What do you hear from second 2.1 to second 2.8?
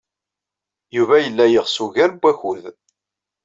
n wakud.